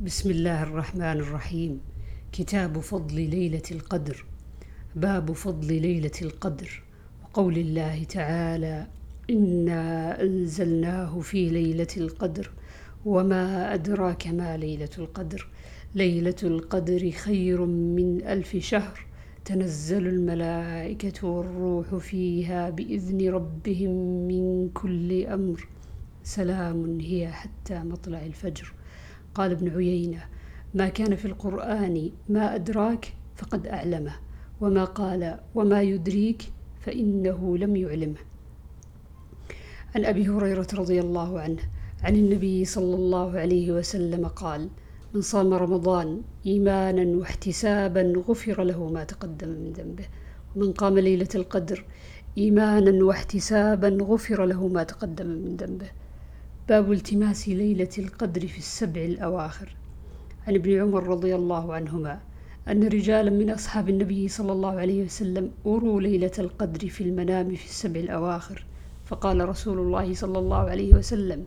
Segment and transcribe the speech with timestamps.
[0.00, 1.80] بسم الله الرحمن الرحيم.
[2.32, 4.24] كتاب فضل ليلة القدر.
[4.96, 6.82] باب فضل ليلة القدر.
[7.22, 8.86] وقول الله تعالى
[9.30, 12.50] إنا أنزلناه في ليلة القدر
[13.06, 15.48] وما أدراك ما ليلة القدر.
[15.94, 19.06] ليلة القدر خير من ألف شهر.
[19.44, 23.90] تنزل الملائكة والروح فيها بإذن ربهم
[24.28, 25.68] من كل أمر.
[26.22, 28.72] سلام هي حتى مطلع الفجر.
[29.38, 30.24] قال ابن عيينة
[30.74, 34.12] ما كان في القرآن ما أدراك فقد أعلمه
[34.60, 36.42] وما قال وما يدريك
[36.80, 38.18] فإنه لم يعلمه.
[39.94, 41.62] عن أبي هريرة رضي الله عنه
[42.02, 44.68] عن النبي صلى الله عليه وسلم قال
[45.14, 50.04] من صام رمضان إيمانا واحتسابا غفر له ما تقدم من ذنبه
[50.56, 51.84] ومن قام ليلة القدر
[52.38, 55.90] إيمانا واحتسابا غفر له ما تقدم من ذنبه.
[56.68, 59.76] باب التماس ليلة القدر في السبع الأواخر.
[60.46, 62.20] عن ابن عمر رضي الله عنهما
[62.68, 67.64] أن رجالا من أصحاب النبي صلى الله عليه وسلم أروا ليلة القدر في المنام في
[67.64, 68.66] السبع الأواخر.
[69.04, 71.46] فقال رسول الله صلى الله عليه وسلم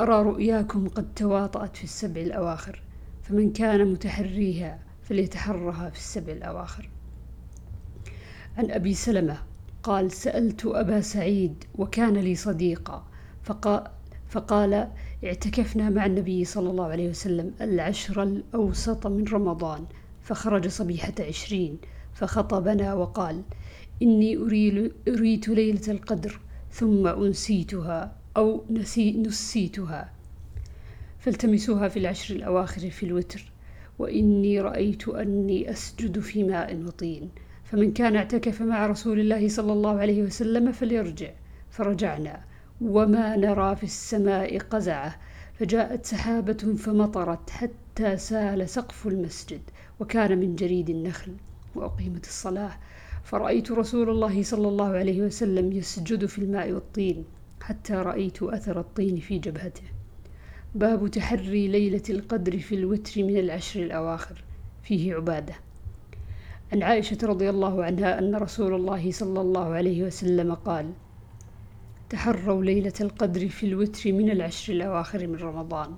[0.00, 2.82] أرى رؤياكم قد تواطأت في السبع الأواخر
[3.22, 6.90] فمن كان متحريها فليتحرها في السبع الأواخر.
[8.56, 9.38] عن أبي سلمة
[9.82, 13.04] قال سألت أبا سعيد وكان لي صديقا
[13.42, 13.97] فقال
[14.28, 14.88] فقال
[15.24, 19.84] اعتكفنا مع النبي صلى الله عليه وسلم العشر الأوسط من رمضان
[20.22, 21.78] فخرج صبيحة عشرين
[22.14, 23.42] فخطبنا وقال
[24.02, 24.36] إني
[25.08, 26.40] أريت ليلة القدر
[26.72, 30.12] ثم أنسيتها أو نسي نسيتها
[31.18, 33.52] فالتمسوها في العشر الأواخر في الوتر
[33.98, 37.30] وإني رأيت أني أسجد في ماء وطين
[37.64, 41.30] فمن كان اعتكف مع رسول الله صلى الله عليه وسلم فليرجع
[41.70, 42.40] فرجعنا.
[42.80, 45.16] وما نرى في السماء قزعة
[45.54, 49.60] فجاءت سحابة فمطرت حتى سال سقف المسجد
[50.00, 51.32] وكان من جريد النخل
[51.74, 52.72] وأقيمت الصلاة.
[53.24, 57.24] فرأيت رسول الله صلى الله عليه وسلم يسجد في الماء والطين
[57.60, 59.82] حتى رأيت أثر الطين في جبهته.
[60.74, 64.44] باب تحري ليلة القدر في الوتر من العشر الأواخر.
[64.82, 65.54] فيه عبادة.
[66.72, 70.92] عن عائشة رضي الله عنها أن رسول الله صلى الله عليه وسلم قال
[72.10, 75.90] تحروا ليلة القدر في الوتر من العشر الأواخر من رمضان.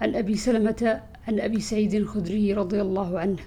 [0.00, 3.38] عن أبي سلمة عن أبي سعيد الخدري رضي الله عنه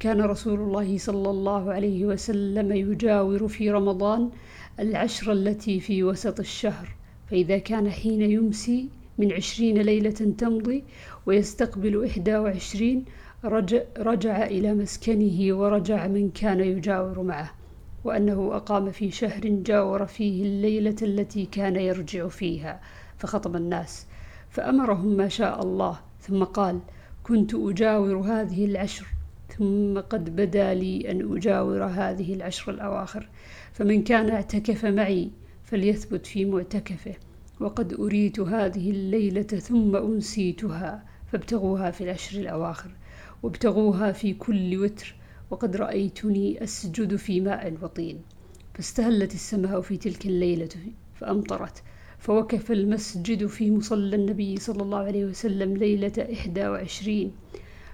[0.00, 4.30] كان رسول الله صلى الله عليه وسلم يجاور في رمضان
[4.80, 6.88] العشر التي في وسط الشهر
[7.30, 10.84] فإذا كان حين يمسي من عشرين ليلة تمضي
[11.26, 13.04] ويستقبل إحدى وعشرين
[13.44, 17.59] رجع, رجع إلى مسكنه ورجع من كان يجاور معه.
[18.04, 22.80] وأنه أقام في شهر جاور فيه الليلة التي كان يرجع فيها
[23.18, 24.06] فخطب الناس.
[24.50, 26.80] فأمرهم ما شاء الله ثم قال
[27.22, 29.06] كنت أجاور هذه العشر
[29.58, 33.28] ثم قد بدا لي أن أجاور هذه العشر الأواخر.
[33.72, 35.30] فمن كان اعتكف معي
[35.64, 37.14] فليثبت في معتكفه.
[37.60, 42.90] وقد أريت هذه الليلة ثم أنسيتها فابتغوها في العشر الأواخر
[43.42, 45.19] وابتغوها في كل وتر.
[45.50, 48.22] وقد رأيتني أسجد في ماء وطين
[48.74, 50.68] فاستهلت السماء في تلك الليلة
[51.14, 51.82] فأمطرت
[52.18, 57.32] فوقف المسجد في مصلى النبي صلى الله عليه وسلم ليلة إحدى وعشرين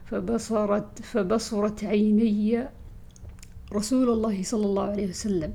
[0.04, 2.68] فبصرت فبصرت عيني
[3.72, 5.54] رسول الله صلى الله عليه وسلم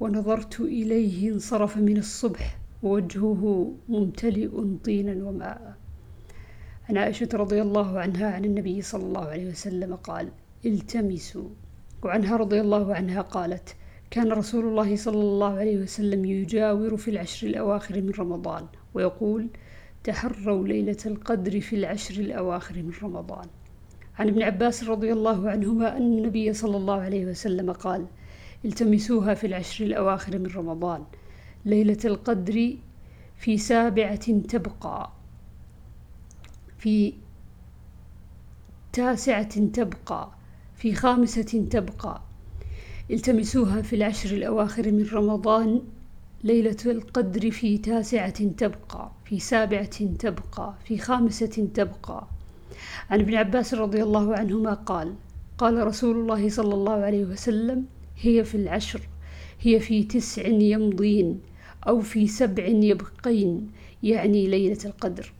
[0.00, 4.48] ونظرت إليه انصرف من الصبح ووجهه ممتلئ
[4.84, 5.76] طينا وماء.
[6.88, 10.28] عن عائشة رضي الله عنها عن النبي صلى الله عليه وسلم قال
[10.66, 11.48] التمسوا.
[12.02, 13.76] وعنها رضي الله عنها قالت
[14.10, 19.48] كان رسول الله صلى الله عليه وسلم يجاور في العشر الأواخر من رمضان ويقول
[20.04, 23.46] تحروا ليلة القدر في العشر الأواخر من رمضان.
[24.18, 28.06] عن ابن عباس رضي الله عنهما أن النبي صلى الله عليه وسلم قال
[28.64, 31.04] التمسوها في العشر الأواخر من رمضان.
[31.64, 32.76] ليلة القدر
[33.36, 35.12] في سابعة تبقى.
[36.78, 37.14] في
[38.92, 40.41] تاسعة تبقى.
[40.82, 42.20] في خامسة تبقى.
[43.10, 45.82] التمسوها في العشر الأواخر من رمضان
[46.44, 52.26] ليلة القدر في تاسعة تبقى في سابعة تبقى في خامسة تبقى.
[53.10, 55.14] عن ابن عباس رضي الله عنهما قال
[55.58, 57.84] قال رسول الله صلى الله عليه وسلم
[58.20, 59.00] هي في العشر
[59.60, 61.40] هي في تسع يمضين
[61.88, 63.70] أو في سبع يبقين
[64.02, 65.32] يعني ليلة القدر.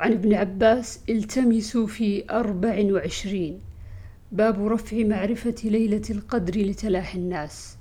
[0.00, 3.60] وعن ابن عباس التمسوا في أربع وعشرين.
[4.32, 7.76] باب رفع معرفة ليلة القدر لتلاح الناس.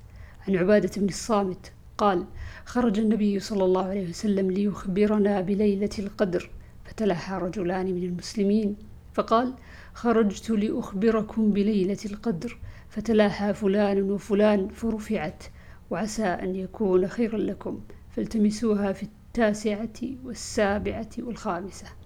[0.47, 2.25] عن عبادة بن الصامت قال
[2.65, 6.49] خرج النبي صلى الله عليه وسلم ليخبرنا بليلة القدر
[6.85, 8.75] فتلاها رجلان من المسلمين.
[9.13, 9.53] فقال
[9.93, 12.57] خرجت لأخبركم بليلة القدر
[12.89, 15.43] فتلاها فلان وفلان فرفعت
[15.89, 21.98] وعسى أن يكون خيرا لكم فالتمسوها في التاسعة والسابعة والخامسة.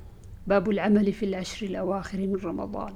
[0.47, 2.93] باب العمل في العشر الأواخر من رمضان.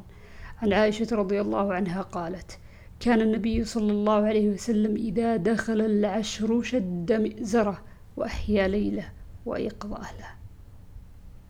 [0.62, 2.60] عن عائشة رضي الله عنها قالت
[3.00, 7.82] كان النبي صلى الله عليه وسلم إذا دخل العشر شد مئزرة
[8.18, 9.12] وأحيا ليلة
[9.46, 10.37] وأيقظ أهله